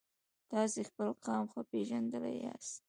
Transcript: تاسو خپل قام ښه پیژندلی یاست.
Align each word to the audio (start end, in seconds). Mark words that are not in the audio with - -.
تاسو 0.51 0.79
خپل 0.89 1.07
قام 1.25 1.43
ښه 1.51 1.61
پیژندلی 1.71 2.35
یاست. 2.45 2.77